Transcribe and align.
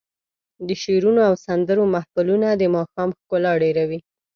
د 0.67 0.69
شعرونو 0.81 1.21
او 1.29 1.33
سندرو 1.45 1.83
محفلونه 1.93 2.47
د 2.53 2.63
ماښام 2.75 3.09
ښکلا 3.19 3.51
ډېروي. 3.63 3.99